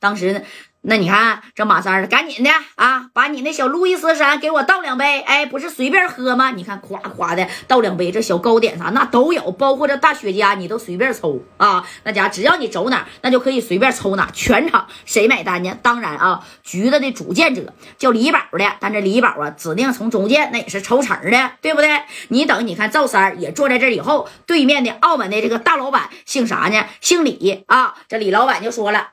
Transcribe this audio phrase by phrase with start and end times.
[0.00, 0.44] 当时。
[0.88, 5.20] 那你看这马三儿，赶紧的啊，把你那小路易斯山给我倒两杯。
[5.20, 6.52] 哎，不是随便喝吗？
[6.52, 11.84] 你看，夸夸的倒两杯，这小糕点啥那都有，包括这大雪茄，你都随便抽啊。
[12.04, 14.30] 那家只要你走哪，那就可以随便抽哪。
[14.32, 15.76] 全场谁买单呢？
[15.82, 22.02] 当然啊，橘子的主见者叫李宝的，但这李宝啊，指定从中间那也是抽成的，对不对？
[22.28, 26.86] 你等，你看赵三儿也坐在这以后，对面的澳门的这个大老板姓啥呢？
[27.00, 27.94] 姓李啊。
[28.06, 29.08] 这李老板就说了。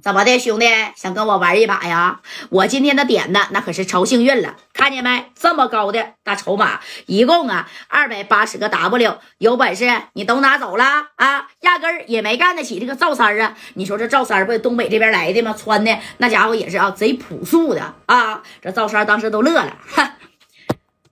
[0.00, 2.20] 怎么的，兄弟想跟我玩一把呀？
[2.50, 5.32] 我今天的点子那可是超幸运了，看见没？
[5.34, 10.84] 这么高的大筹码，一共啊二百八十个 W，有本事你都拿走了
[11.16, 11.48] 啊！
[11.62, 13.56] 压根儿也没干得起这个赵三啊！
[13.74, 15.52] 你说这赵三不东北这边来的吗？
[15.58, 18.42] 穿的那家伙也是啊，贼朴素的啊！
[18.62, 20.14] 这赵三当时都乐了，哈，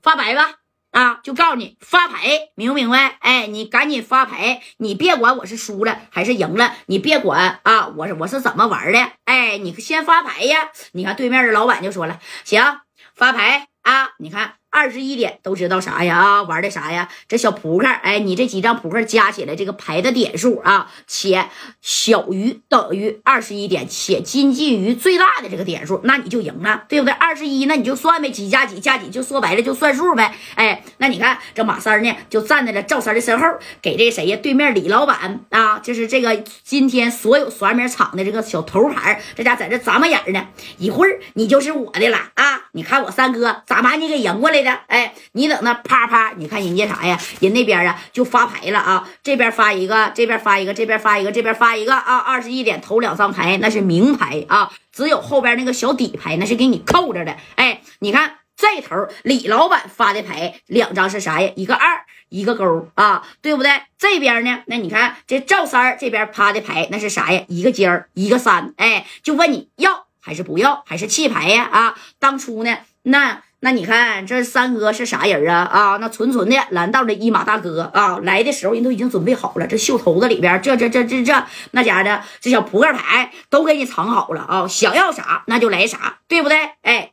[0.00, 0.65] 发白吧！
[0.96, 3.18] 啊，就告诉你发牌，明不明白？
[3.20, 9.12] 哎，你赶紧发牌，你别管我是输了还是赢了，你别管啊，我是我是怎么玩的？
[9.27, 10.70] 哎，你先发牌呀！
[10.92, 12.80] 你看对面的老板就说了，行，
[13.15, 14.12] 发牌啊！
[14.18, 14.54] 你看。
[14.77, 16.19] 二十一点都知道啥呀？
[16.19, 17.09] 啊，玩的啥呀？
[17.29, 21.49] 这小扑克，哎，你这几张扑克加起来这个牌的点数啊，且
[21.80, 27.15] 小于等于二十一点，且接近于最大的这个点数，那你就赢了，对不对？
[27.15, 30.35] 二十一，那你就算呗，几加几加几，就说白了就算数呗。
[30.57, 33.47] 哎，那你看这马三呢，就站在了赵三的身后，
[33.80, 34.37] 给这谁呀？
[34.43, 42.65] 对面李老板啊，就是这个今天所有耍面场的这个小头牌，这家在这眨巴眼呢，一会儿你就是我的了啊！
[42.77, 44.71] 你看我三哥咋把你给赢过来的？
[44.88, 47.19] 哎，你等那啪啪，你看人家啥呀？
[47.41, 52.19] 人那边啊就发牌了啊，这边发一个，这边发一个，这边发一个，这边发一个啊。
[52.19, 57.35] 二十一点头两张牌那是明牌啊，只有后边那个小底牌那是给你扣着的。
[57.54, 61.51] 哎，你看这头李老板发的牌两张是啥呀？
[61.57, 63.71] 一个二，一个勾啊，对不对？
[63.97, 67.43] 这边呢，那你看这赵三这边趴的牌那是啥呀？
[67.49, 68.75] 一个尖儿，一个三。
[68.77, 71.69] 哎，就问你要还是不要，还是弃牌呀？
[71.71, 73.43] 啊，当初呢那。
[73.60, 75.65] 那你看这三哥是啥人啊？
[75.65, 78.19] 啊，那纯纯的蓝道的一马大哥啊！
[78.22, 84.69] 来的时候人都已经准备好了，这袖头子里边，这这这这这那家的这小扑克牌都给你藏好了啊！
[84.69, 86.59] 想要啥那就来啥，对不对？
[86.82, 87.12] 哎，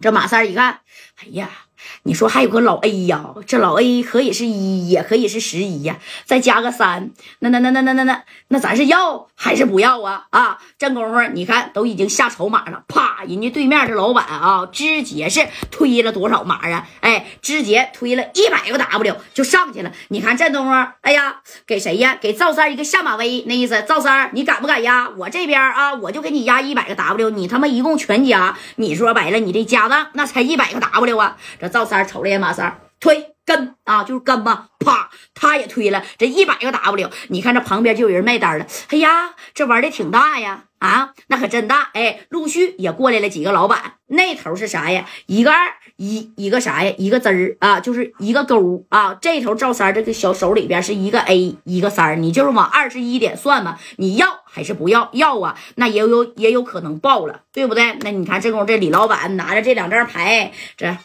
[0.00, 0.80] 这马三一看，
[1.22, 1.63] 哎呀。
[2.04, 10.26] 你说还有个老 A 呀，这老 A 可以是一，也可以是十一呀，再加个三，那那那那那那那那咱是要还是不要啊？
[10.30, 15.40] 啊，这功夫你看都已经下筹码了，啪，人家对面这老板啊，直接是
[15.70, 16.86] 推了多少码啊？
[17.00, 19.90] 哎，直接推了一百个 W 就上去了。
[20.08, 22.16] 你看这东夫，哎呀，给谁呀？
[22.20, 25.10] 给赵三一个下马威，那意思，赵三你敢不敢压？
[25.16, 31.36] 我这边啊，我就给你压一百个 W，你他妈一共全加，你说白了，你这家当那才一百个 W 啊？
[31.60, 32.04] 这赵三。
[32.04, 37.10] 瞅了眼马三，推跟啊，就是跟吧，啪，他也推了这一百个 W。
[37.28, 41.90] 你看这旁边就有人卖单了，哎呀，这玩的挺大呀，啊，那可真大。
[41.92, 45.06] 哎，陆续也过来了几个老板，那头是啥呀？
[45.26, 46.94] 一个二，一一个啥呀？
[46.96, 49.14] 一个字儿啊，就是一个勾啊。
[49.20, 55.10] 这头赵三这个小手里边是一个 A，一个三你就是往二十一点算嘛，你要还是不要？
[55.12, 57.98] 要啊，那也有也有可能爆了，对不对？
[58.00, 60.96] 那你看这功夫，这李老板拿着这两张牌，这。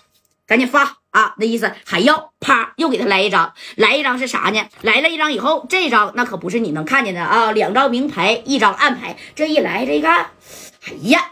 [0.48, 1.34] 赶紧发啊！
[1.38, 4.70] 那意思还要啪，又给他来一张，来一张是啥呢？
[4.82, 7.52] 来了一张以后，这张那可不是你能看见的啊！
[7.52, 9.18] 两张明牌，一张暗牌。
[9.36, 10.32] 这一来，这一看，
[10.86, 11.32] 哎呀，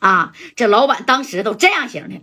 [0.00, 0.32] 啊！
[0.56, 2.22] 这老板当时都这样型的，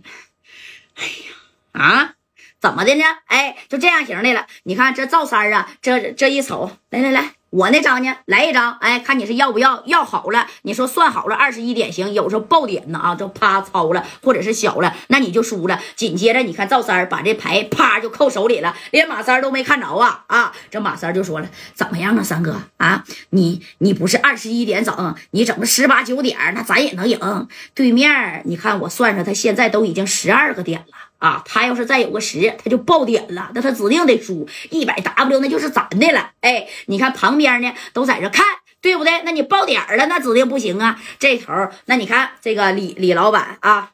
[0.96, 2.14] 哎呀，啊，
[2.60, 3.04] 怎么的呢？
[3.26, 4.46] 哎，就这样型的了。
[4.64, 7.32] 你看这赵三啊，这这一瞅，来来来。
[7.50, 8.12] 我那张呢？
[8.26, 9.82] 来一张，哎，看你是要不要？
[9.86, 12.12] 要好了，你说算好了，二十一点行。
[12.12, 15.80] 有时候爆点呢啊，就啪超了，或者是小了，那你就输了。
[15.94, 20.52] 紧接着，你看赵三把这牌啪就扣手里了，连马三都没看着啊啊！
[20.70, 23.04] 这马三就说了：“怎么样啊，三哥啊？
[23.30, 27.48] 你你不是二十一点整，你整个十八九点，那咱也能赢。
[27.74, 30.86] 对面，你看我算算，他现在都已经十二个点了。”
[31.18, 36.32] 啊，他要是再有个十，他就爆点了，那他指定得输一百 W，那就是咱的了。
[36.42, 38.44] 哎，你看旁边呢，都在这看，
[38.82, 39.22] 对不对？
[39.22, 41.00] 那你爆点了，那指定不行啊。
[41.18, 43.92] 这头，那你看这个李李老板啊，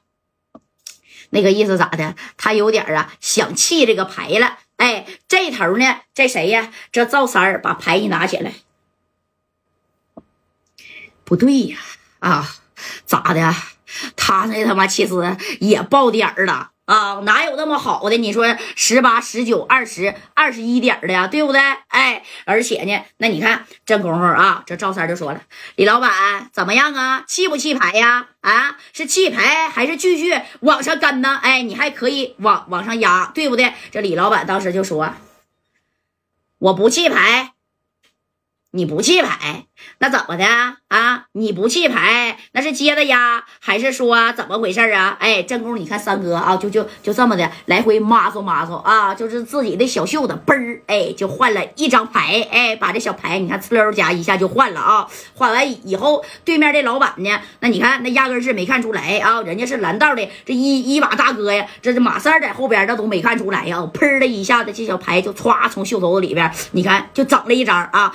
[1.31, 2.17] 那个意思咋的？
[2.37, 4.59] 他有点啊想弃这个牌了。
[4.79, 6.73] 哎，这头呢，这谁呀？
[6.91, 8.53] 这赵三儿把牌一拿起来，
[11.23, 11.79] 不对呀，
[12.19, 12.49] 啊，
[13.07, 13.55] 咋的？
[14.17, 16.72] 他那他妈其实也爆点了。
[16.93, 18.19] 啊，哪有那么好的？
[18.19, 18.45] 你说
[18.77, 21.59] 十八、十九、二十、二十一点的呀，对不对？
[21.89, 25.41] 哎，而且呢，那你看这功夫啊，这赵三就说了
[25.77, 27.25] ：“李老板怎么样啊？
[27.27, 28.27] 弃不弃牌呀？
[28.43, 31.41] 啊，是弃牌还是继续往上跟呢？
[31.43, 35.15] 哎，你还可以往往上压，对不对？”这李老板当时就说
[36.61, 37.55] ：“我不弃牌，
[38.75, 39.67] 你不弃牌，
[39.99, 40.47] 那怎么的
[40.89, 41.27] 啊？
[41.33, 45.15] 你不弃牌，那是接的压，还是说怎么回事啊？
[45.21, 55.07] 哎，正宫，你看三哥啊，就就就这么的来回抹嗦抹嗦啊，就是自己的小袖子嘣儿，哎，就换了一张牌，哎，把这小牌你看呲溜夹一下就换了啊。
[55.35, 63.87] 换完以后，对面这老板呢，那你看那压根是没看出来啊，人家是蓝道的这一一把大哥呀，这是马三在后边，那都没看出来呀。
[63.93, 68.15] 砰的一下子，这小牌就歘从袖头子里边，你看就整了一张啊。